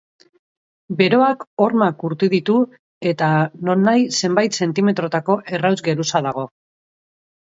[1.01, 2.55] Beroak ormak urtu ditu,
[3.11, 3.29] eta
[3.69, 6.49] nonahi zenbait zentimetrotako errauts geruza dago.